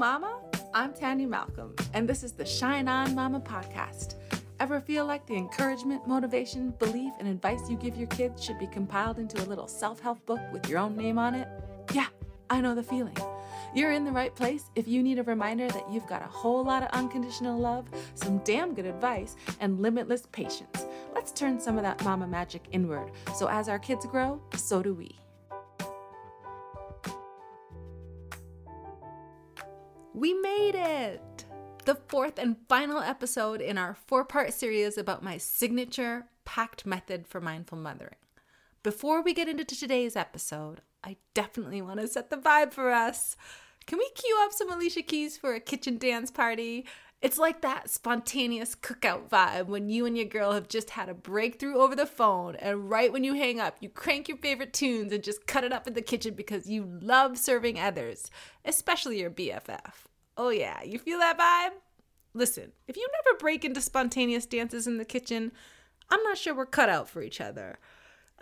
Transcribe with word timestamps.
Mama. 0.00 0.40
I'm 0.72 0.94
Tanya 0.94 1.28
Malcolm, 1.28 1.76
and 1.92 2.08
this 2.08 2.22
is 2.22 2.32
the 2.32 2.46
Shine 2.46 2.88
On 2.88 3.14
Mama 3.14 3.38
podcast. 3.38 4.14
Ever 4.58 4.80
feel 4.80 5.04
like 5.04 5.26
the 5.26 5.36
encouragement, 5.36 6.08
motivation, 6.08 6.70
belief, 6.78 7.12
and 7.18 7.28
advice 7.28 7.68
you 7.68 7.76
give 7.76 7.98
your 7.98 8.06
kids 8.06 8.42
should 8.42 8.58
be 8.58 8.66
compiled 8.66 9.18
into 9.18 9.36
a 9.42 9.44
little 9.44 9.68
self 9.68 10.00
help 10.00 10.24
book 10.24 10.40
with 10.54 10.66
your 10.70 10.78
own 10.78 10.96
name 10.96 11.18
on 11.18 11.34
it? 11.34 11.46
Yeah, 11.92 12.06
I 12.48 12.62
know 12.62 12.74
the 12.74 12.82
feeling. 12.82 13.14
You're 13.74 13.92
in 13.92 14.06
the 14.06 14.10
right 14.10 14.34
place 14.34 14.70
if 14.74 14.88
you 14.88 15.02
need 15.02 15.18
a 15.18 15.22
reminder 15.22 15.68
that 15.68 15.92
you've 15.92 16.06
got 16.06 16.22
a 16.22 16.28
whole 16.28 16.64
lot 16.64 16.82
of 16.82 16.88
unconditional 16.92 17.58
love, 17.58 17.84
some 18.14 18.38
damn 18.38 18.72
good 18.72 18.86
advice, 18.86 19.36
and 19.60 19.82
limitless 19.82 20.24
patience. 20.32 20.86
Let's 21.14 21.30
turn 21.30 21.60
some 21.60 21.76
of 21.76 21.82
that 21.82 22.02
mama 22.04 22.26
magic 22.26 22.62
inward 22.72 23.10
so 23.36 23.50
as 23.50 23.68
our 23.68 23.78
kids 23.78 24.06
grow, 24.06 24.40
so 24.56 24.82
do 24.82 24.94
we. 24.94 25.18
We 30.20 30.34
made 30.34 30.74
it! 30.74 31.46
The 31.86 31.94
fourth 31.94 32.38
and 32.38 32.56
final 32.68 33.00
episode 33.00 33.62
in 33.62 33.78
our 33.78 33.96
four 34.06 34.22
part 34.22 34.52
series 34.52 34.98
about 34.98 35.22
my 35.22 35.38
signature 35.38 36.26
PACT 36.44 36.84
method 36.84 37.26
for 37.26 37.40
mindful 37.40 37.78
mothering. 37.78 38.16
Before 38.82 39.22
we 39.22 39.32
get 39.32 39.48
into 39.48 39.64
today's 39.64 40.16
episode, 40.16 40.82
I 41.02 41.16
definitely 41.32 41.80
want 41.80 42.00
to 42.00 42.06
set 42.06 42.28
the 42.28 42.36
vibe 42.36 42.74
for 42.74 42.90
us. 42.90 43.34
Can 43.86 43.96
we 43.96 44.10
cue 44.10 44.38
up 44.42 44.52
some 44.52 44.70
Alicia 44.70 45.00
Keys 45.00 45.38
for 45.38 45.54
a 45.54 45.58
kitchen 45.58 45.96
dance 45.96 46.30
party? 46.30 46.84
It's 47.22 47.38
like 47.38 47.62
that 47.62 47.88
spontaneous 47.88 48.74
cookout 48.74 49.30
vibe 49.30 49.68
when 49.68 49.88
you 49.88 50.04
and 50.04 50.18
your 50.18 50.26
girl 50.26 50.52
have 50.52 50.68
just 50.68 50.90
had 50.90 51.08
a 51.08 51.14
breakthrough 51.14 51.78
over 51.78 51.96
the 51.96 52.04
phone, 52.04 52.56
and 52.56 52.90
right 52.90 53.10
when 53.10 53.24
you 53.24 53.32
hang 53.32 53.58
up, 53.58 53.78
you 53.80 53.88
crank 53.88 54.28
your 54.28 54.36
favorite 54.36 54.74
tunes 54.74 55.14
and 55.14 55.24
just 55.24 55.46
cut 55.46 55.64
it 55.64 55.72
up 55.72 55.86
in 55.86 55.94
the 55.94 56.02
kitchen 56.02 56.34
because 56.34 56.68
you 56.68 56.84
love 57.00 57.38
serving 57.38 57.80
others, 57.80 58.30
especially 58.66 59.20
your 59.20 59.30
BFF. 59.30 60.09
Oh, 60.36 60.50
yeah, 60.50 60.82
you 60.82 60.98
feel 60.98 61.18
that 61.18 61.38
vibe? 61.38 61.76
Listen, 62.32 62.72
if 62.86 62.96
you 62.96 63.06
never 63.24 63.38
break 63.38 63.64
into 63.64 63.80
spontaneous 63.80 64.46
dances 64.46 64.86
in 64.86 64.98
the 64.98 65.04
kitchen, 65.04 65.52
I'm 66.08 66.22
not 66.22 66.38
sure 66.38 66.54
we're 66.54 66.66
cut 66.66 66.88
out 66.88 67.08
for 67.08 67.22
each 67.22 67.40
other. 67.40 67.78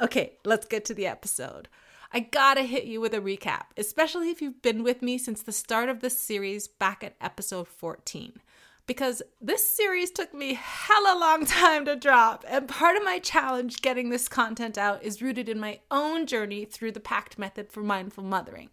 Okay, 0.01 0.35
let's 0.45 0.67
get 0.67 0.85
to 0.87 0.95
the 0.95 1.07
episode. 1.07 1.69
I 2.13 2.21
gotta 2.21 2.63
hit 2.63 2.85
you 2.85 3.01
with 3.01 3.13
a 3.13 3.21
recap, 3.21 3.65
especially 3.77 4.31
if 4.31 4.41
you've 4.41 4.63
been 4.63 4.83
with 4.83 5.03
me 5.03 5.19
since 5.19 5.43
the 5.43 5.53
start 5.53 5.89
of 5.89 6.01
this 6.01 6.19
series 6.19 6.67
back 6.67 7.05
at 7.05 7.17
episode 7.21 7.69
14. 7.69 8.41
Because 8.87 9.23
this 9.41 9.69
series 9.77 10.11
took 10.11 10.33
me 10.33 10.55
hella 10.55 11.19
long 11.19 11.45
time 11.45 11.85
to 11.85 11.97
drop, 11.97 12.45
and 12.49 12.69
part 12.69 12.97
of 12.97 13.05
my 13.05 13.19
challenge 13.19 13.83
getting 13.83 14.09
this 14.09 14.29
content 14.29 14.79
out 14.79 15.03
is 15.03 15.21
rooted 15.21 15.49
in 15.49 15.61
my 15.61 15.81
own 15.91 16.27
journey 16.27 16.65
through 16.65 16.93
the 16.93 17.01
PACT 17.01 17.39
method 17.39 17.71
for 17.71 17.83
mindful 17.83 18.25
mothering. 18.25 18.71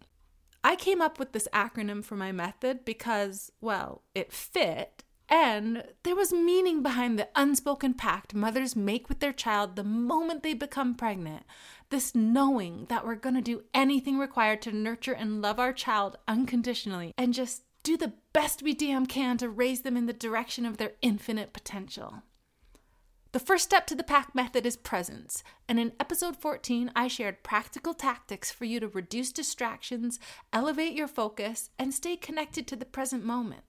I 0.66 0.74
came 0.74 1.00
up 1.00 1.20
with 1.20 1.30
this 1.30 1.46
acronym 1.52 2.04
for 2.04 2.16
my 2.16 2.32
method 2.32 2.84
because, 2.84 3.52
well, 3.60 4.02
it 4.16 4.32
fit 4.32 5.04
and 5.28 5.84
there 6.02 6.16
was 6.16 6.32
meaning 6.32 6.82
behind 6.82 7.20
the 7.20 7.28
unspoken 7.36 7.94
pact 7.94 8.34
mothers 8.34 8.74
make 8.74 9.08
with 9.08 9.20
their 9.20 9.32
child 9.32 9.76
the 9.76 9.84
moment 9.84 10.42
they 10.42 10.54
become 10.54 10.96
pregnant. 10.96 11.44
This 11.90 12.16
knowing 12.16 12.86
that 12.88 13.06
we're 13.06 13.14
going 13.14 13.36
to 13.36 13.40
do 13.40 13.62
anything 13.74 14.18
required 14.18 14.60
to 14.62 14.72
nurture 14.72 15.12
and 15.12 15.40
love 15.40 15.60
our 15.60 15.72
child 15.72 16.16
unconditionally 16.26 17.14
and 17.16 17.32
just 17.32 17.62
do 17.84 17.96
the 17.96 18.14
best 18.32 18.60
we 18.60 18.74
damn 18.74 19.06
can 19.06 19.38
to 19.38 19.48
raise 19.48 19.82
them 19.82 19.96
in 19.96 20.06
the 20.06 20.12
direction 20.12 20.66
of 20.66 20.78
their 20.78 20.94
infinite 21.00 21.52
potential. 21.52 22.24
The 23.36 23.40
first 23.40 23.64
step 23.64 23.86
to 23.88 23.94
the 23.94 24.02
PACT 24.02 24.34
method 24.34 24.64
is 24.64 24.78
presence, 24.78 25.44
and 25.68 25.78
in 25.78 25.92
episode 26.00 26.38
14, 26.38 26.90
I 26.96 27.06
shared 27.06 27.42
practical 27.42 27.92
tactics 27.92 28.50
for 28.50 28.64
you 28.64 28.80
to 28.80 28.88
reduce 28.88 29.30
distractions, 29.30 30.18
elevate 30.54 30.94
your 30.94 31.06
focus, 31.06 31.68
and 31.78 31.92
stay 31.92 32.16
connected 32.16 32.66
to 32.66 32.76
the 32.76 32.86
present 32.86 33.26
moment. 33.26 33.64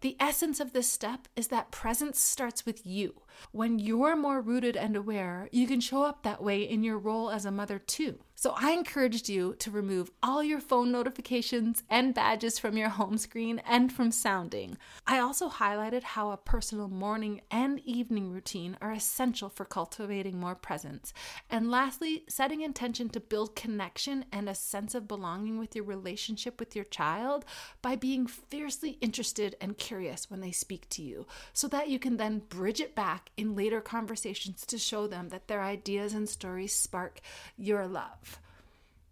The 0.00 0.16
essence 0.20 0.60
of 0.60 0.72
this 0.72 0.92
step 0.92 1.26
is 1.34 1.48
that 1.48 1.72
presence 1.72 2.20
starts 2.20 2.64
with 2.64 2.86
you. 2.86 3.22
When 3.52 3.78
you're 3.78 4.16
more 4.16 4.40
rooted 4.40 4.76
and 4.76 4.96
aware, 4.96 5.48
you 5.52 5.66
can 5.66 5.80
show 5.80 6.02
up 6.02 6.22
that 6.22 6.42
way 6.42 6.62
in 6.62 6.82
your 6.82 6.98
role 6.98 7.30
as 7.30 7.44
a 7.44 7.50
mother 7.50 7.78
too. 7.78 8.18
So 8.34 8.54
I 8.56 8.70
encouraged 8.70 9.28
you 9.28 9.54
to 9.58 9.70
remove 9.70 10.10
all 10.22 10.42
your 10.42 10.60
phone 10.60 10.90
notifications 10.90 11.82
and 11.90 12.14
badges 12.14 12.58
from 12.58 12.74
your 12.74 12.88
home 12.88 13.18
screen 13.18 13.60
and 13.66 13.92
from 13.92 14.10
sounding. 14.10 14.78
I 15.06 15.18
also 15.18 15.50
highlighted 15.50 16.02
how 16.02 16.30
a 16.30 16.38
personal 16.38 16.88
morning 16.88 17.42
and 17.50 17.80
evening 17.84 18.30
routine 18.30 18.78
are 18.80 18.92
essential 18.92 19.50
for 19.50 19.66
cultivating 19.66 20.40
more 20.40 20.54
presence. 20.54 21.12
And 21.50 21.70
lastly, 21.70 22.24
setting 22.30 22.62
intention 22.62 23.10
to 23.10 23.20
build 23.20 23.54
connection 23.54 24.24
and 24.32 24.48
a 24.48 24.54
sense 24.54 24.94
of 24.94 25.06
belonging 25.06 25.58
with 25.58 25.76
your 25.76 25.84
relationship 25.84 26.58
with 26.58 26.74
your 26.74 26.86
child 26.86 27.44
by 27.82 27.94
being 27.94 28.26
fiercely 28.26 28.96
interested 29.02 29.54
and 29.60 29.76
curious 29.76 30.30
when 30.30 30.40
they 30.40 30.52
speak 30.52 30.88
to 30.88 31.02
you, 31.02 31.26
so 31.52 31.68
that 31.68 31.90
you 31.90 31.98
can 31.98 32.16
then 32.16 32.38
bridge 32.48 32.80
it 32.80 32.94
back 32.94 33.19
in 33.36 33.54
later 33.56 33.80
conversations 33.80 34.64
to 34.66 34.78
show 34.78 35.06
them 35.06 35.28
that 35.28 35.48
their 35.48 35.62
ideas 35.62 36.14
and 36.14 36.28
stories 36.28 36.74
spark 36.74 37.20
your 37.56 37.86
love. 37.86 38.40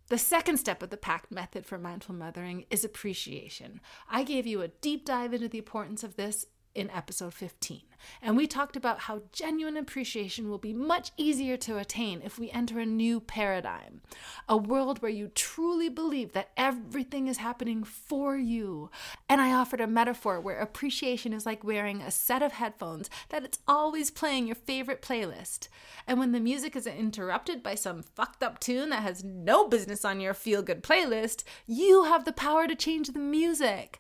The 0.09 0.17
second 0.17 0.57
step 0.57 0.83
of 0.83 0.89
the 0.89 0.97
PACT 0.97 1.31
method 1.31 1.67
for 1.67 1.77
mindful 1.77 2.15
mothering 2.15 2.65
is 2.71 2.83
appreciation. 2.83 3.81
I 4.11 4.23
gave 4.23 4.47
you 4.47 4.63
a 4.63 4.69
deep 4.69 5.05
dive 5.05 5.35
into 5.35 5.49
the 5.49 5.59
importance 5.59 6.03
of 6.03 6.17
this 6.17 6.47
in 6.79 6.91
episode 6.91 7.35
15. 7.35 7.83
And 8.23 8.37
we 8.37 8.47
talked 8.47 8.77
about 8.77 9.01
how 9.01 9.23
genuine 9.33 9.77
appreciation 9.77 10.49
will 10.49 10.59
be 10.59 10.73
much 10.73 11.11
easier 11.17 11.57
to 11.59 11.79
attain 11.79 12.23
if 12.25 12.39
we 12.39 12.51
enter 12.51 12.79
a 12.79 12.87
new 12.87 13.21
paradigm, 13.21 14.01
a 14.49 14.57
world 14.57 15.03
where 15.03 15.11
you 15.11 15.29
truly 15.35 15.89
believe 15.89 16.33
that 16.33 16.51
everything 16.57 17.27
is 17.27 17.39
happening 17.39 17.85
for 17.85 18.37
you. 18.37 18.91
And 19.29 19.41
I 19.41 19.53
offered 19.53 19.81
a 19.81 19.87
metaphor 19.87 20.41
where 20.41 20.59
appreciation 20.59 21.33
is 21.33 21.45
like 21.45 21.65
wearing 21.65 22.01
a 22.01 22.11
set 22.11 22.43
of 22.43 22.53
headphones 22.53 23.11
that 23.31 23.45
it's 23.45 23.59
always 23.67 24.11
playing 24.11 24.47
your 24.47 24.57
favorite 24.57 25.03
playlist. 25.03 25.69
And 26.07 26.19
when 26.19 26.33
the 26.33 26.41
music 26.41 26.77
is 26.77 26.87
interrupted 26.87 27.63
by 27.63 27.75
some 27.75 28.03
fucked 28.03 28.43
up 28.43 28.61
tune 28.61 28.91
that 28.91 29.03
has 29.03 29.25
no 29.25 29.69
business 29.69 30.05
on 30.05 30.21
your 30.21 30.35
feel 30.35 30.63
good 30.63 30.83
playlist, 30.83 31.45
you 31.67 32.05
have 32.05 32.25
the 32.25 32.33
power 32.33 32.67
to 32.69 32.75
change 32.75 33.09
the 33.09 33.19
music. 33.19 33.99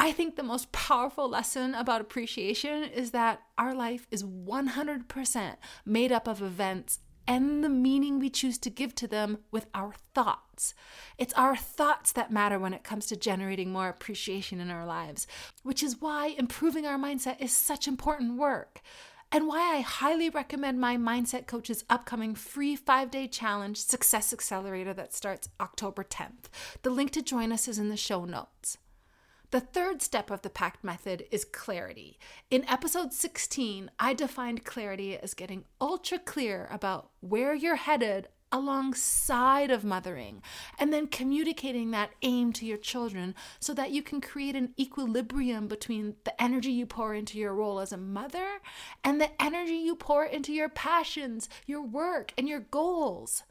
I 0.00 0.12
think 0.12 0.36
the 0.36 0.44
most 0.44 0.70
powerful 0.70 1.28
lesson 1.28 1.74
about 1.74 2.00
appreciation 2.00 2.84
is 2.84 3.10
that 3.10 3.42
our 3.58 3.74
life 3.74 4.06
is 4.12 4.22
100% 4.22 5.56
made 5.84 6.12
up 6.12 6.28
of 6.28 6.40
events 6.40 7.00
and 7.26 7.64
the 7.64 7.68
meaning 7.68 8.20
we 8.20 8.30
choose 8.30 8.58
to 8.58 8.70
give 8.70 8.94
to 8.94 9.08
them 9.08 9.38
with 9.50 9.66
our 9.74 9.94
thoughts. 10.14 10.72
It's 11.18 11.34
our 11.34 11.56
thoughts 11.56 12.12
that 12.12 12.30
matter 12.30 12.60
when 12.60 12.74
it 12.74 12.84
comes 12.84 13.06
to 13.06 13.16
generating 13.16 13.72
more 13.72 13.88
appreciation 13.88 14.60
in 14.60 14.70
our 14.70 14.86
lives, 14.86 15.26
which 15.64 15.82
is 15.82 16.00
why 16.00 16.28
improving 16.38 16.86
our 16.86 16.96
mindset 16.96 17.40
is 17.40 17.50
such 17.50 17.88
important 17.88 18.38
work. 18.38 18.80
And 19.32 19.48
why 19.48 19.74
I 19.74 19.80
highly 19.80 20.30
recommend 20.30 20.80
my 20.80 20.96
Mindset 20.96 21.48
Coach's 21.48 21.84
upcoming 21.90 22.36
free 22.36 22.76
five 22.76 23.10
day 23.10 23.26
challenge, 23.26 23.78
Success 23.78 24.32
Accelerator, 24.32 24.94
that 24.94 25.12
starts 25.12 25.48
October 25.60 26.04
10th. 26.04 26.46
The 26.82 26.90
link 26.90 27.10
to 27.10 27.20
join 27.20 27.50
us 27.50 27.66
is 27.66 27.80
in 27.80 27.88
the 27.88 27.96
show 27.96 28.24
notes. 28.24 28.78
The 29.50 29.60
third 29.60 30.02
step 30.02 30.30
of 30.30 30.42
the 30.42 30.50
PACT 30.50 30.84
method 30.84 31.24
is 31.30 31.46
clarity. 31.46 32.18
In 32.50 32.68
episode 32.68 33.14
16, 33.14 33.90
I 33.98 34.12
defined 34.12 34.66
clarity 34.66 35.16
as 35.16 35.32
getting 35.32 35.64
ultra 35.80 36.18
clear 36.18 36.68
about 36.70 37.08
where 37.20 37.54
you're 37.54 37.76
headed 37.76 38.28
alongside 38.52 39.70
of 39.70 39.84
mothering 39.84 40.42
and 40.78 40.92
then 40.92 41.06
communicating 41.06 41.92
that 41.92 42.10
aim 42.20 42.52
to 42.52 42.66
your 42.66 42.76
children 42.76 43.34
so 43.58 43.72
that 43.72 43.90
you 43.90 44.02
can 44.02 44.20
create 44.20 44.54
an 44.54 44.74
equilibrium 44.78 45.66
between 45.66 46.16
the 46.24 46.42
energy 46.42 46.72
you 46.72 46.84
pour 46.84 47.14
into 47.14 47.38
your 47.38 47.54
role 47.54 47.80
as 47.80 47.92
a 47.92 47.96
mother 47.96 48.58
and 49.02 49.18
the 49.18 49.30
energy 49.42 49.76
you 49.76 49.94
pour 49.94 50.26
into 50.26 50.52
your 50.52 50.68
passions, 50.68 51.48
your 51.66 51.82
work, 51.82 52.34
and 52.36 52.50
your 52.50 52.60
goals. 52.60 53.44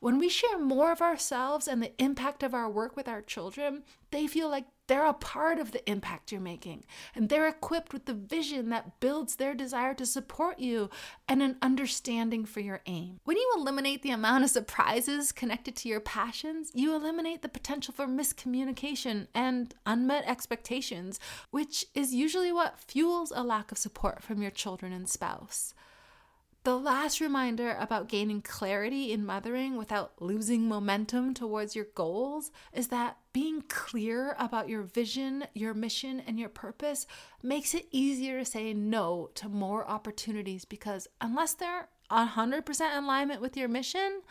When 0.00 0.18
we 0.18 0.28
share 0.28 0.58
more 0.58 0.90
of 0.90 1.00
ourselves 1.00 1.68
and 1.68 1.80
the 1.80 1.92
impact 2.02 2.42
of 2.42 2.52
our 2.52 2.68
work 2.68 2.96
with 2.96 3.08
our 3.08 3.22
children, 3.22 3.84
they 4.10 4.26
feel 4.26 4.48
like 4.48 4.66
they're 4.86 5.06
a 5.06 5.12
part 5.12 5.58
of 5.58 5.72
the 5.72 5.88
impact 5.90 6.32
you're 6.32 6.40
making, 6.40 6.84
and 7.14 7.28
they're 7.28 7.48
equipped 7.48 7.92
with 7.92 8.06
the 8.06 8.14
vision 8.14 8.70
that 8.70 9.00
builds 9.00 9.36
their 9.36 9.54
desire 9.54 9.94
to 9.94 10.06
support 10.06 10.58
you 10.58 10.90
and 11.28 11.42
an 11.42 11.56
understanding 11.62 12.44
for 12.44 12.60
your 12.60 12.80
aim. 12.86 13.20
When 13.24 13.36
you 13.36 13.52
eliminate 13.56 14.02
the 14.02 14.10
amount 14.10 14.44
of 14.44 14.50
surprises 14.50 15.32
connected 15.32 15.76
to 15.76 15.88
your 15.88 16.00
passions, 16.00 16.70
you 16.74 16.94
eliminate 16.94 17.42
the 17.42 17.48
potential 17.48 17.94
for 17.94 18.06
miscommunication 18.06 19.26
and 19.34 19.74
unmet 19.84 20.24
expectations, 20.26 21.18
which 21.50 21.86
is 21.94 22.14
usually 22.14 22.52
what 22.52 22.78
fuels 22.78 23.32
a 23.34 23.42
lack 23.42 23.72
of 23.72 23.78
support 23.78 24.22
from 24.22 24.42
your 24.42 24.50
children 24.50 24.92
and 24.92 25.08
spouse. 25.08 25.74
The 26.66 26.76
last 26.76 27.20
reminder 27.20 27.76
about 27.78 28.08
gaining 28.08 28.42
clarity 28.42 29.12
in 29.12 29.24
mothering 29.24 29.76
without 29.76 30.20
losing 30.20 30.66
momentum 30.66 31.32
towards 31.32 31.76
your 31.76 31.86
goals 31.94 32.50
is 32.72 32.88
that 32.88 33.18
being 33.32 33.62
clear 33.68 34.34
about 34.36 34.68
your 34.68 34.82
vision, 34.82 35.46
your 35.54 35.74
mission, 35.74 36.18
and 36.18 36.40
your 36.40 36.48
purpose 36.48 37.06
makes 37.40 37.72
it 37.72 37.86
easier 37.92 38.40
to 38.40 38.44
say 38.44 38.74
no 38.74 39.30
to 39.36 39.48
more 39.48 39.86
opportunities 39.86 40.64
because 40.64 41.06
unless 41.20 41.54
they're 41.54 41.88
100% 42.10 42.98
in 42.98 43.04
alignment 43.04 43.40
with 43.40 43.56
your 43.56 43.68
mission, 43.68 44.22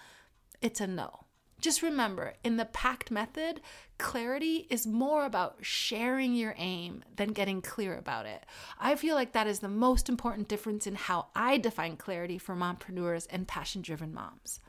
it's 0.61 0.81
a 0.81 0.87
no. 0.87 1.24
Just 1.61 1.81
remember, 1.81 2.33
in 2.43 2.57
the 2.57 2.65
PACT 2.65 3.09
method, 3.09 3.61
clarity 3.97 4.67
is 4.69 4.85
more 4.85 5.25
about 5.25 5.57
sharing 5.61 6.35
your 6.35 6.53
aim 6.57 7.03
than 7.15 7.29
getting 7.33 7.61
clear 7.61 7.97
about 7.97 8.25
it. 8.25 8.45
I 8.79 8.95
feel 8.95 9.15
like 9.15 9.31
that 9.31 9.47
is 9.47 9.59
the 9.59 9.67
most 9.67 10.09
important 10.09 10.47
difference 10.47 10.85
in 10.85 10.95
how 10.95 11.27
I 11.35 11.57
define 11.57 11.97
clarity 11.97 12.37
for 12.37 12.55
mompreneurs 12.55 13.25
and 13.29 13.47
passion 13.47 13.81
driven 13.81 14.13
moms. 14.13 14.59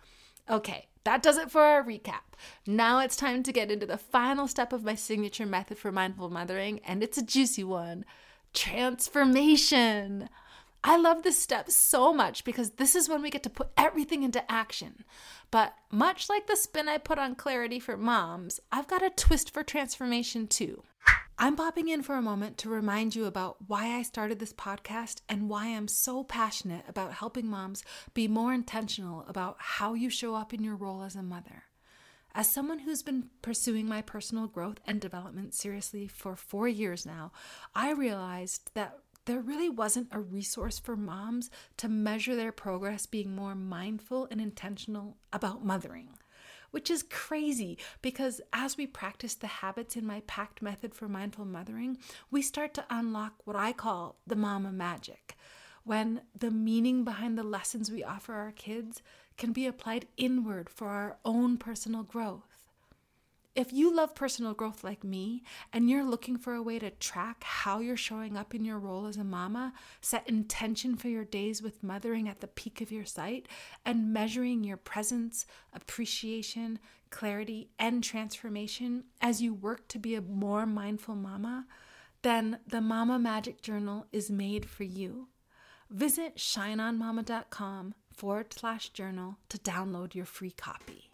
Okay, 0.48 0.86
that 1.04 1.22
does 1.22 1.38
it 1.38 1.50
for 1.50 1.60
our 1.60 1.82
recap. 1.82 2.34
Now 2.66 3.00
it's 3.00 3.16
time 3.16 3.42
to 3.42 3.52
get 3.52 3.70
into 3.70 3.86
the 3.86 3.98
final 3.98 4.46
step 4.46 4.72
of 4.72 4.84
my 4.84 4.94
signature 4.94 5.46
method 5.46 5.78
for 5.78 5.90
mindful 5.92 6.30
mothering, 6.30 6.80
and 6.84 7.02
it's 7.02 7.18
a 7.18 7.22
juicy 7.22 7.64
one 7.64 8.04
transformation. 8.54 10.28
I 10.88 10.96
love 10.96 11.24
this 11.24 11.36
step 11.36 11.68
so 11.68 12.14
much 12.14 12.44
because 12.44 12.70
this 12.70 12.94
is 12.94 13.08
when 13.08 13.20
we 13.20 13.28
get 13.28 13.42
to 13.42 13.50
put 13.50 13.70
everything 13.76 14.22
into 14.22 14.48
action. 14.48 15.04
But 15.50 15.74
much 15.90 16.28
like 16.28 16.46
the 16.46 16.54
spin 16.54 16.88
I 16.88 16.98
put 16.98 17.18
on 17.18 17.34
clarity 17.34 17.80
for 17.80 17.96
moms, 17.96 18.60
I've 18.70 18.86
got 18.86 19.02
a 19.02 19.10
twist 19.10 19.52
for 19.52 19.64
transformation 19.64 20.46
too. 20.46 20.84
I'm 21.40 21.56
popping 21.56 21.88
in 21.88 22.04
for 22.04 22.14
a 22.14 22.22
moment 22.22 22.56
to 22.58 22.68
remind 22.68 23.16
you 23.16 23.24
about 23.24 23.56
why 23.66 23.96
I 23.96 24.02
started 24.02 24.38
this 24.38 24.52
podcast 24.52 25.22
and 25.28 25.48
why 25.48 25.66
I'm 25.66 25.88
so 25.88 26.22
passionate 26.22 26.84
about 26.86 27.14
helping 27.14 27.48
moms 27.48 27.82
be 28.14 28.28
more 28.28 28.54
intentional 28.54 29.24
about 29.26 29.56
how 29.58 29.94
you 29.94 30.08
show 30.08 30.36
up 30.36 30.54
in 30.54 30.62
your 30.62 30.76
role 30.76 31.02
as 31.02 31.16
a 31.16 31.22
mother. 31.22 31.64
As 32.32 32.46
someone 32.46 32.80
who's 32.80 33.02
been 33.02 33.30
pursuing 33.42 33.88
my 33.88 34.02
personal 34.02 34.46
growth 34.46 34.78
and 34.86 35.00
development 35.00 35.54
seriously 35.54 36.06
for 36.06 36.36
four 36.36 36.68
years 36.68 37.04
now, 37.04 37.32
I 37.74 37.90
realized 37.92 38.70
that 38.74 38.98
there 39.26 39.40
really 39.40 39.69
wasn't 39.69 40.08
a 40.12 40.20
resource 40.20 40.78
for 40.78 40.96
moms 40.96 41.50
to 41.76 41.88
measure 41.88 42.34
their 42.34 42.52
progress 42.52 43.06
being 43.06 43.34
more 43.34 43.55
mindful 43.55 44.26
and 44.31 44.40
intentional 44.40 45.17
about 45.32 45.64
mothering. 45.64 46.11
Which 46.70 46.90
is 46.90 47.05
crazy 47.05 47.78
because 48.02 48.40
as 48.52 48.76
we 48.76 48.87
practice 48.87 49.34
the 49.34 49.46
habits 49.46 49.96
in 49.96 50.06
my 50.06 50.23
PACT 50.26 50.62
method 50.62 50.94
for 50.94 51.08
mindful 51.08 51.44
mothering, 51.44 51.99
we 52.31 52.43
start 52.43 52.75
to 52.75 52.84
unlock 52.90 53.34
what 53.44 53.56
I 53.56 53.73
call 53.73 54.17
the 54.26 54.37
mama 54.37 54.73
magic. 54.73 55.37
When 55.84 56.23
the 56.37 56.50
meaning 56.50 57.05
behind 57.05 57.38
the 57.38 57.44
lessons 57.44 57.90
we 57.90 58.05
offer 58.05 58.34
our 58.34 58.52
kids 58.52 59.02
can 59.37 59.52
be 59.52 59.67
applied 59.67 60.06
inward 60.17 60.69
for 60.69 60.88
our 60.88 61.19
own 61.25 61.56
personal 61.56 62.02
growth. 62.02 62.45
If 63.56 63.72
you 63.72 63.90
love 63.90 64.14
personal 64.14 64.52
growth 64.52 64.84
like 64.84 65.02
me 65.02 65.42
and 65.72 65.88
you're 65.88 66.04
looking 66.04 66.36
for 66.36 66.52
a 66.52 66.62
way 66.62 66.78
to 66.78 66.90
track 66.90 67.42
how 67.42 67.80
you're 67.80 67.96
showing 67.96 68.36
up 68.36 68.54
in 68.54 68.66
your 68.66 68.78
role 68.78 69.06
as 69.06 69.16
a 69.16 69.24
mama, 69.24 69.72
set 70.02 70.28
intention 70.28 70.94
for 70.94 71.08
your 71.08 71.24
days 71.24 71.62
with 71.62 71.82
mothering 71.82 72.28
at 72.28 72.40
the 72.40 72.48
peak 72.48 72.82
of 72.82 72.92
your 72.92 73.06
sight, 73.06 73.48
and 73.82 74.12
measuring 74.12 74.62
your 74.62 74.76
presence, 74.76 75.46
appreciation, 75.72 76.78
clarity, 77.08 77.70
and 77.78 78.04
transformation 78.04 79.04
as 79.22 79.40
you 79.40 79.54
work 79.54 79.88
to 79.88 79.98
be 79.98 80.14
a 80.14 80.20
more 80.20 80.66
mindful 80.66 81.14
mama, 81.14 81.66
then 82.20 82.58
the 82.66 82.82
Mama 82.82 83.18
Magic 83.18 83.62
Journal 83.62 84.06
is 84.12 84.30
made 84.30 84.68
for 84.68 84.84
you. 84.84 85.28
Visit 85.88 86.36
shineonmama.com 86.36 87.94
forward 88.12 88.52
slash 88.52 88.90
journal 88.90 89.38
to 89.48 89.56
download 89.56 90.14
your 90.14 90.26
free 90.26 90.50
copy. 90.50 91.10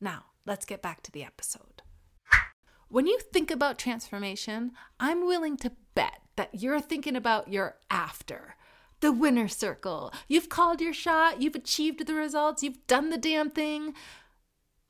Now, 0.00 0.24
let's 0.46 0.64
get 0.64 0.80
back 0.80 1.02
to 1.02 1.12
the 1.12 1.24
episode. 1.24 1.73
When 2.88 3.06
you 3.06 3.18
think 3.18 3.50
about 3.50 3.78
transformation, 3.78 4.72
I'm 5.00 5.26
willing 5.26 5.56
to 5.58 5.72
bet 5.94 6.20
that 6.36 6.60
you're 6.60 6.80
thinking 6.80 7.16
about 7.16 7.48
your 7.48 7.76
after, 7.90 8.56
the 9.00 9.12
winner 9.12 9.48
circle. 9.48 10.12
You've 10.28 10.48
called 10.48 10.80
your 10.80 10.92
shot, 10.92 11.40
you've 11.40 11.54
achieved 11.54 12.06
the 12.06 12.14
results, 12.14 12.62
you've 12.62 12.86
done 12.86 13.10
the 13.10 13.18
damn 13.18 13.50
thing. 13.50 13.94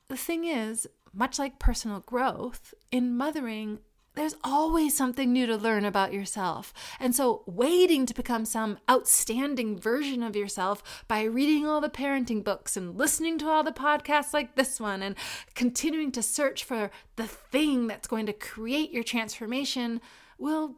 The 0.08 0.16
thing 0.16 0.44
is, 0.44 0.86
much 1.12 1.38
like 1.38 1.58
personal 1.58 2.00
growth, 2.00 2.74
in 2.90 3.16
mothering, 3.16 3.78
there's 4.14 4.36
always 4.44 4.96
something 4.96 5.32
new 5.32 5.46
to 5.46 5.56
learn 5.56 5.84
about 5.84 6.12
yourself. 6.12 6.72
And 7.00 7.14
so, 7.14 7.42
waiting 7.46 8.06
to 8.06 8.14
become 8.14 8.44
some 8.44 8.78
outstanding 8.90 9.78
version 9.78 10.22
of 10.22 10.36
yourself 10.36 11.04
by 11.08 11.22
reading 11.24 11.66
all 11.66 11.80
the 11.80 11.88
parenting 11.88 12.44
books 12.44 12.76
and 12.76 12.96
listening 12.96 13.38
to 13.38 13.48
all 13.48 13.64
the 13.64 13.72
podcasts 13.72 14.32
like 14.32 14.54
this 14.54 14.80
one 14.80 15.02
and 15.02 15.16
continuing 15.54 16.12
to 16.12 16.22
search 16.22 16.64
for 16.64 16.90
the 17.16 17.26
thing 17.26 17.86
that's 17.86 18.08
going 18.08 18.26
to 18.26 18.32
create 18.32 18.92
your 18.92 19.04
transformation 19.04 20.00
will 20.38 20.76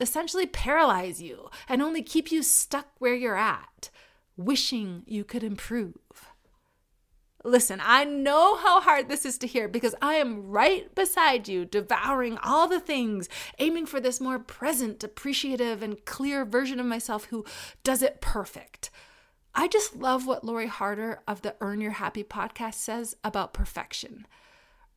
essentially 0.00 0.46
paralyze 0.46 1.20
you 1.20 1.48
and 1.68 1.82
only 1.82 2.02
keep 2.02 2.30
you 2.30 2.42
stuck 2.42 2.88
where 2.98 3.14
you're 3.14 3.36
at, 3.36 3.90
wishing 4.36 5.02
you 5.06 5.24
could 5.24 5.42
improve. 5.42 5.96
Listen, 7.44 7.80
I 7.82 8.02
know 8.04 8.56
how 8.56 8.80
hard 8.80 9.08
this 9.08 9.24
is 9.24 9.38
to 9.38 9.46
hear 9.46 9.68
because 9.68 9.94
I 10.02 10.14
am 10.14 10.48
right 10.48 10.92
beside 10.94 11.46
you, 11.46 11.64
devouring 11.64 12.36
all 12.38 12.66
the 12.66 12.80
things, 12.80 13.28
aiming 13.60 13.86
for 13.86 14.00
this 14.00 14.20
more 14.20 14.40
present, 14.40 15.04
appreciative, 15.04 15.80
and 15.82 16.04
clear 16.04 16.44
version 16.44 16.80
of 16.80 16.86
myself 16.86 17.26
who 17.26 17.44
does 17.84 18.02
it 18.02 18.20
perfect. 18.20 18.90
I 19.54 19.68
just 19.68 19.96
love 19.96 20.26
what 20.26 20.44
Lori 20.44 20.66
Harder 20.66 21.20
of 21.28 21.42
the 21.42 21.54
Earn 21.60 21.80
Your 21.80 21.92
Happy 21.92 22.24
podcast 22.24 22.74
says 22.74 23.16
about 23.22 23.54
perfection. 23.54 24.26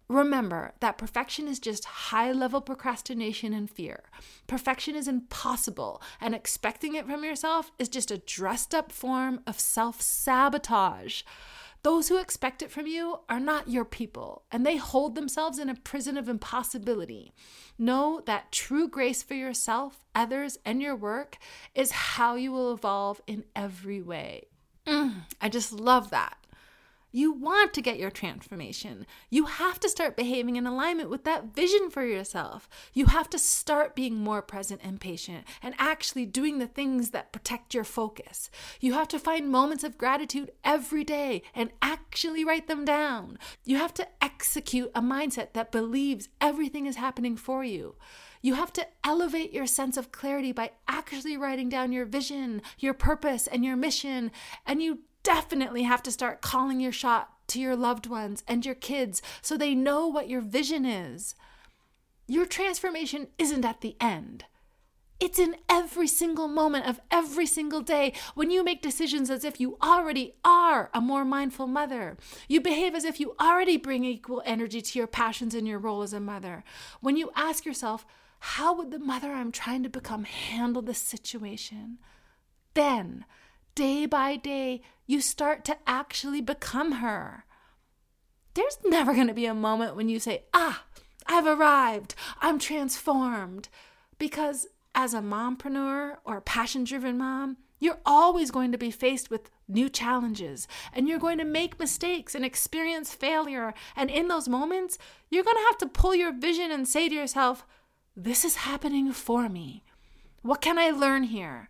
Remember 0.08 0.74
that 0.82 0.98
perfection 0.98 1.48
is 1.48 1.58
just 1.58 1.86
high 1.86 2.34
level 2.34 2.60
procrastination 2.60 3.54
and 3.54 3.70
fear. 3.70 4.04
Perfection 4.46 4.94
is 4.94 5.08
impossible, 5.08 6.02
and 6.20 6.36
expecting 6.36 6.96
it 6.96 7.06
from 7.06 7.24
yourself 7.24 7.72
is 7.80 7.88
just 7.88 8.12
a 8.12 8.18
dressed 8.18 8.76
up 8.76 8.92
form 8.92 9.40
of 9.48 9.60
self 9.60 10.02
sabotage. 10.02 11.22
Those 11.84 12.10
who 12.10 12.18
expect 12.18 12.62
it 12.62 12.70
from 12.70 12.86
you 12.86 13.22
are 13.28 13.40
not 13.40 13.70
your 13.70 13.86
people, 13.86 14.44
and 14.52 14.66
they 14.66 14.78
hold 14.78 15.16
themselves 15.16 15.58
in 15.58 15.68
a 15.68 15.76
prison 15.76 16.16
of 16.16 16.30
impossibility. 16.30 17.34
Know 17.78 18.22
that 18.26 18.52
true 18.52 18.88
grace 18.88 19.24
for 19.24 19.34
yourself, 19.34 20.06
others, 20.14 20.60
and 20.64 20.82
your 20.82 20.96
work 20.96 21.38
is 21.74 21.92
how 21.92 22.36
you 22.36 22.52
will 22.52 22.72
evolve 22.72 23.20
in 23.26 23.46
every 23.56 24.02
way. 24.02 24.46
Mm, 24.86 25.22
I 25.40 25.50
just 25.50 25.72
love 25.72 26.12
that. 26.12 26.38
You 27.12 27.34
want 27.34 27.74
to 27.74 27.82
get 27.82 28.00
your 28.00 28.10
transformation. 28.10 29.06
You 29.30 29.46
have 29.46 29.80
to 29.82 29.90
start 29.90 30.16
behaving 30.16 30.56
in 30.56 30.66
alignment 30.66 31.10
with 31.10 31.26
that 31.26 31.54
vision 31.54 31.90
for 31.90 32.06
yourself. 32.06 32.70
You 32.94 33.08
have 33.08 33.30
to 33.32 33.40
start 33.40 33.96
being 33.96 34.16
more 34.16 34.42
present 34.42 34.82
and 34.84 35.00
patient 35.00 35.46
and 35.62 35.76
actually 35.78 36.26
doing 36.26 36.60
the 36.60 36.68
things 36.68 37.10
that 37.10 37.34
protect 37.34 37.74
your 37.74 37.84
focus. 37.84 38.50
You 38.80 38.94
have 38.94 39.10
to 39.10 39.20
find 39.20 39.50
moments 39.50 39.84
of 39.84 39.98
gratitude 39.98 40.52
every 40.64 41.04
day 41.04 41.44
and 41.54 41.72
actually 41.82 42.46
write 42.46 42.68
them 42.68 42.86
down. 42.86 43.38
You 43.66 43.78
have 43.78 43.94
to 43.96 44.08
execute 44.22 44.92
a 44.96 45.02
mindset 45.02 45.54
that 45.54 45.72
believes 45.72 46.30
everything 46.40 46.86
is 46.86 46.96
happening 46.96 47.36
for 47.36 47.64
you. 47.64 47.96
You 48.42 48.56
have 48.56 48.74
to 48.74 48.88
elevate 49.04 49.54
your 49.54 49.68
sense 49.68 49.98
of 49.98 50.12
clarity 50.12 50.52
by 50.52 50.72
actually 50.88 51.38
writing 51.38 51.70
down 51.70 51.92
your 51.92 52.06
vision, 52.06 52.62
your 52.80 52.94
purpose, 52.94 53.46
and 53.48 53.64
your 53.64 53.76
mission. 53.76 54.32
And 54.66 54.82
you 54.82 55.00
definitely 55.24 55.84
have 55.84 56.04
to 56.04 56.12
start 56.12 56.42
calling 56.42 56.80
your 56.80 56.92
shot 56.92 57.30
to 57.48 57.60
your 57.60 57.76
loved 57.76 58.08
ones 58.08 58.44
and 58.48 58.66
your 58.66 58.76
kids 58.76 59.22
so 59.42 59.58
they 59.58 59.76
know 59.76 60.08
what 60.08 60.30
your 60.30 60.42
vision 60.42 60.86
is. 60.86 61.36
Your 62.28 62.46
transformation 62.46 63.28
isn't 63.38 63.66
at 63.66 63.82
the 63.82 63.96
end. 64.00 64.46
It's 65.20 65.38
in 65.38 65.58
every 65.70 66.08
single 66.08 66.48
moment 66.48 66.88
of 66.88 67.00
every 67.12 67.46
single 67.46 67.82
day 67.82 68.14
when 68.34 68.50
you 68.50 68.64
make 68.64 68.82
decisions 68.82 69.30
as 69.30 69.44
if 69.44 69.60
you 69.60 69.78
already 69.80 70.34
are 70.44 70.90
a 70.96 71.00
more 71.00 71.24
mindful 71.24 71.68
mother. 71.68 72.18
You 72.48 72.60
behave 72.60 72.96
as 72.96 73.04
if 73.04 73.20
you 73.20 73.36
already 73.40 73.78
bring 73.78 74.04
equal 74.04 74.42
energy 74.46 74.82
to 74.82 74.98
your 74.98 75.08
passions 75.08 75.54
and 75.54 75.68
your 75.68 75.78
role 75.78 76.02
as 76.02 76.14
a 76.14 76.20
mother. 76.20 76.64
When 77.02 77.18
you 77.18 77.30
ask 77.36 77.66
yourself, 77.66 78.04
how 78.40 78.74
would 78.74 78.90
the 78.90 78.98
mother 78.98 79.32
I'm 79.32 79.52
trying 79.52 79.84
to 79.84 79.90
become 79.90 80.24
handle 80.24 80.82
this 80.82 80.98
situation? 80.98 82.00
Then 82.74 83.26
day 83.76 84.08
by 84.08 84.38
day, 84.38 84.82
you 85.12 85.20
start 85.20 85.66
to 85.66 85.78
actually 85.86 86.40
become 86.40 86.94
her. 86.94 87.44
There's 88.54 88.78
never 88.86 89.14
going 89.14 89.28
to 89.28 89.34
be 89.34 89.46
a 89.46 89.54
moment 89.54 89.98
when 89.98 90.08
you 90.08 90.20
say, 90.20 90.44
Ah, 90.54 90.86
I've 91.28 91.46
arrived, 91.46 92.16
I'm 92.40 92.58
transformed. 92.58 93.68
Because 94.18 94.68
as 94.96 95.14
a 95.14 95.20
mompreneur 95.20 96.18
or 96.24 96.38
a 96.38 96.42
passion 96.42 96.86
driven 96.86 97.18
mom, 97.18 97.58
you're 97.80 98.00
always 98.06 98.52
going 98.52 98.72
to 98.72 98.78
be 98.78 98.92
faced 98.92 99.30
with 99.30 99.50
new 99.68 99.90
challenges 99.90 100.68
and 100.94 101.08
you're 101.10 101.20
going 101.20 101.40
to 101.40 101.44
make 101.44 101.80
mistakes 101.80 102.36
and 102.36 102.46
experience 102.46 103.14
failure. 103.14 103.74
And 103.98 104.10
in 104.10 104.30
those 104.30 104.48
moments, 104.48 104.98
you're 105.30 105.44
going 105.44 105.58
to 105.58 105.68
have 105.72 105.78
to 105.80 105.88
pull 105.88 106.16
your 106.16 106.32
vision 106.32 106.72
and 106.72 106.88
say 106.88 107.10
to 107.10 107.16
yourself, 107.16 107.66
This 108.16 108.46
is 108.46 108.58
happening 108.58 109.12
for 109.12 109.50
me. 109.50 109.84
What 110.42 110.62
can 110.62 110.78
I 110.78 110.92
learn 110.92 111.24
here? 111.24 111.70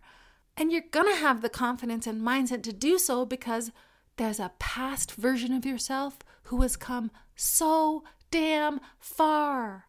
And 0.56 0.70
you're 0.70 0.82
going 0.90 1.12
to 1.12 1.20
have 1.20 1.40
the 1.40 1.48
confidence 1.48 2.06
and 2.06 2.20
mindset 2.20 2.62
to 2.64 2.72
do 2.72 2.98
so 2.98 3.24
because 3.24 3.72
there's 4.16 4.40
a 4.40 4.52
past 4.58 5.12
version 5.12 5.52
of 5.52 5.64
yourself 5.64 6.18
who 6.44 6.60
has 6.62 6.76
come 6.76 7.10
so 7.34 8.04
damn 8.30 8.80
far. 8.98 9.86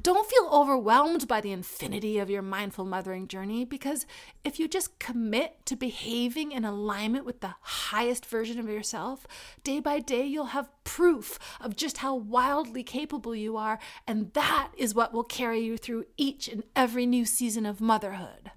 Don't 0.00 0.28
feel 0.28 0.48
overwhelmed 0.52 1.26
by 1.26 1.40
the 1.40 1.52
infinity 1.52 2.18
of 2.18 2.28
your 2.28 2.42
mindful 2.42 2.84
mothering 2.84 3.28
journey 3.28 3.64
because 3.64 4.04
if 4.44 4.60
you 4.60 4.68
just 4.68 4.98
commit 4.98 5.64
to 5.64 5.74
behaving 5.74 6.52
in 6.52 6.66
alignment 6.66 7.24
with 7.24 7.40
the 7.40 7.54
highest 7.60 8.26
version 8.26 8.60
of 8.60 8.68
yourself, 8.68 9.26
day 9.64 9.80
by 9.80 10.00
day 10.00 10.26
you'll 10.26 10.46
have 10.46 10.68
proof 10.84 11.38
of 11.62 11.76
just 11.76 11.98
how 11.98 12.14
wildly 12.14 12.82
capable 12.82 13.34
you 13.34 13.56
are, 13.56 13.78
and 14.06 14.34
that 14.34 14.70
is 14.76 14.94
what 14.94 15.14
will 15.14 15.24
carry 15.24 15.60
you 15.60 15.78
through 15.78 16.04
each 16.18 16.46
and 16.46 16.62
every 16.74 17.06
new 17.06 17.24
season 17.24 17.64
of 17.64 17.80
motherhood. 17.80 18.50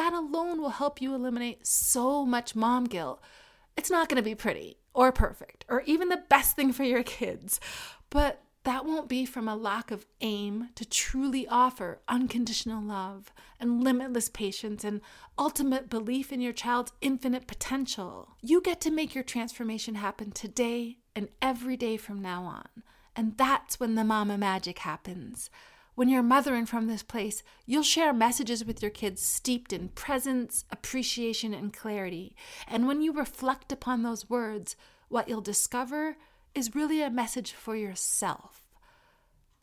That 0.00 0.14
alone 0.14 0.62
will 0.62 0.70
help 0.70 1.02
you 1.02 1.14
eliminate 1.14 1.66
so 1.66 2.24
much 2.24 2.56
mom 2.56 2.84
guilt. 2.86 3.22
It's 3.76 3.90
not 3.90 4.08
going 4.08 4.16
to 4.16 4.22
be 4.22 4.34
pretty 4.34 4.78
or 4.94 5.12
perfect 5.12 5.66
or 5.68 5.82
even 5.82 6.08
the 6.08 6.24
best 6.30 6.56
thing 6.56 6.72
for 6.72 6.84
your 6.84 7.02
kids, 7.02 7.60
but 8.08 8.40
that 8.64 8.86
won't 8.86 9.10
be 9.10 9.26
from 9.26 9.46
a 9.46 9.54
lack 9.54 9.90
of 9.90 10.06
aim 10.22 10.70
to 10.76 10.88
truly 10.88 11.46
offer 11.46 12.00
unconditional 12.08 12.82
love 12.82 13.30
and 13.60 13.84
limitless 13.84 14.30
patience 14.30 14.84
and 14.84 15.02
ultimate 15.38 15.90
belief 15.90 16.32
in 16.32 16.40
your 16.40 16.54
child's 16.54 16.94
infinite 17.02 17.46
potential. 17.46 18.30
You 18.40 18.62
get 18.62 18.80
to 18.80 18.90
make 18.90 19.14
your 19.14 19.22
transformation 19.22 19.96
happen 19.96 20.30
today 20.32 20.96
and 21.14 21.28
every 21.42 21.76
day 21.76 21.98
from 21.98 22.22
now 22.22 22.44
on. 22.44 22.84
And 23.14 23.36
that's 23.36 23.78
when 23.78 23.96
the 23.96 24.04
mama 24.04 24.38
magic 24.38 24.78
happens. 24.78 25.50
When 25.94 26.08
you're 26.08 26.22
mothering 26.22 26.66
from 26.66 26.86
this 26.86 27.02
place, 27.02 27.42
you'll 27.66 27.82
share 27.82 28.12
messages 28.12 28.64
with 28.64 28.80
your 28.80 28.90
kids 28.90 29.22
steeped 29.22 29.72
in 29.72 29.88
presence, 29.90 30.64
appreciation, 30.70 31.52
and 31.52 31.72
clarity. 31.72 32.34
And 32.68 32.86
when 32.86 33.02
you 33.02 33.12
reflect 33.12 33.72
upon 33.72 34.02
those 34.02 34.30
words, 34.30 34.76
what 35.08 35.28
you'll 35.28 35.40
discover 35.40 36.16
is 36.54 36.74
really 36.74 37.02
a 37.02 37.10
message 37.10 37.52
for 37.52 37.76
yourself. 37.76 38.62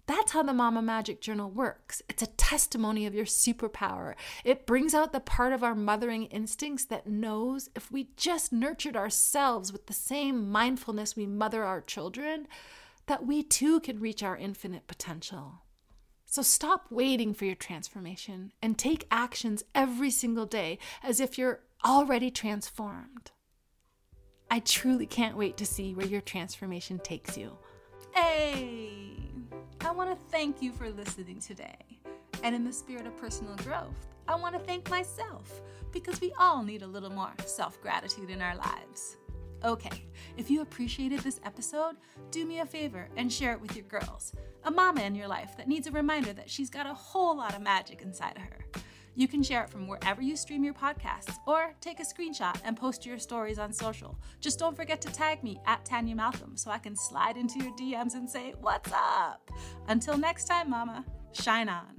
That's 0.06 0.32
how 0.32 0.44
the 0.44 0.54
Mama 0.54 0.82
Magic 0.82 1.20
Journal 1.20 1.50
works. 1.50 2.02
It's 2.08 2.24
a 2.24 2.28
testimony 2.28 3.06
of 3.06 3.14
your 3.14 3.26
superpower. 3.26 4.14
It 4.46 4.66
brings 4.66 4.94
out 4.94 5.12
the 5.12 5.20
part 5.20 5.52
of 5.52 5.64
our 5.64 5.76
mothering 5.76 6.26
instincts 6.26 6.86
that 6.86 7.08
knows 7.08 7.70
if 7.76 7.92
we 7.92 8.10
just 8.16 8.54
nurtured 8.54 8.96
ourselves 8.96 9.74
with 9.74 9.88
the 9.88 9.94
same 9.94 10.50
mindfulness 10.50 11.18
we 11.18 11.26
mother 11.26 11.66
our 11.66 11.82
children, 11.82 12.48
that 13.08 13.26
we 13.26 13.44
too 13.44 13.82
can 13.82 14.00
reach 14.00 14.24
our 14.24 14.38
infinite 14.38 14.88
potential. 14.88 15.64
So 16.30 16.42
stop 16.42 16.88
waiting 16.92 17.34
for 17.34 17.46
your 17.46 17.56
transformation 17.56 18.52
and 18.62 18.78
take 18.78 19.08
actions 19.10 19.64
every 19.74 20.12
single 20.12 20.46
day 20.46 20.78
as 21.02 21.22
if 21.22 21.38
you're 21.38 21.62
already 21.86 22.30
transformed. 22.30 23.32
I 24.52 24.60
truly 24.60 25.06
can't 25.06 25.38
wait 25.38 25.56
to 25.58 25.66
see 25.66 25.94
where 25.94 26.06
your 26.06 26.22
transformation 26.22 27.00
takes 27.00 27.38
you. 27.38 27.58
Hey! 28.12 29.14
I 29.82 29.92
want 29.92 30.10
to 30.10 30.18
thank 30.30 30.62
you 30.62 30.74
for 30.74 30.90
listening 30.90 31.40
today. 31.40 31.78
And 32.44 32.54
in 32.54 32.66
the 32.66 32.74
spirit 32.74 33.08
of 33.08 33.16
personal 33.18 33.56
growth, 33.58 34.08
I 34.28 34.36
want 34.36 34.54
to 34.54 34.60
thank 34.60 34.90
myself 34.90 35.62
because 35.94 36.20
we 36.20 36.34
all 36.38 36.62
need 36.62 36.82
a 36.82 36.88
little 36.88 37.10
more 37.10 37.34
self 37.46 37.82
gratitude 37.82 38.30
in 38.30 38.42
our 38.42 38.56
lives. 38.56 39.16
Okay, 39.66 40.06
if 40.38 40.50
you 40.50 40.62
appreciated 40.62 41.22
this 41.22 41.40
episode, 41.44 41.96
do 42.32 42.46
me 42.46 42.60
a 42.60 42.66
favor 42.66 43.10
and 43.18 43.32
share 43.32 43.54
it 43.54 43.62
with 43.62 43.76
your 43.76 43.86
girls, 43.86 44.34
a 44.64 44.72
mama 44.72 45.02
in 45.02 45.16
your 45.16 45.28
life 45.28 45.58
that 45.58 45.68
needs 45.68 45.88
a 45.88 45.92
reminder 45.92 46.32
that 46.34 46.50
she's 46.50 46.70
got 46.70 46.86
a 46.86 46.94
whole 46.94 47.36
lot 47.36 47.56
of 47.56 47.62
magic 47.62 48.02
inside 48.02 48.38
of 48.38 48.44
her. 48.44 48.82
You 49.16 49.28
can 49.28 49.42
share 49.42 49.64
it 49.64 49.70
from 49.72 49.88
wherever 49.88 50.22
you 50.22 50.38
stream 50.38 50.64
your 50.64 50.76
podcasts 50.76 51.38
or 51.48 51.74
take 51.82 52.00
a 52.00 52.04
screenshot 52.04 52.56
and 52.64 52.78
post 52.78 53.04
your 53.04 53.18
stories 53.18 53.58
on 53.58 53.74
social. 53.74 54.16
Just 54.40 54.60
don't 54.60 54.76
forget 54.76 55.02
to 55.02 55.12
tag 55.12 55.44
me 55.44 55.60
at 55.66 55.84
Tanya 55.84 56.16
Malcolm 56.16 56.56
so 56.56 56.70
I 56.70 56.78
can 56.78 56.96
slide 56.96 57.36
into 57.36 57.58
your 57.58 57.76
DMs 57.76 58.14
and 58.14 58.30
say, 58.30 58.54
What's 58.62 58.92
up? 58.94 59.50
Until 59.88 60.20
next 60.20 60.46
time, 60.46 60.70
Mama, 60.70 61.04
shine 61.32 61.68
on. 61.68 61.96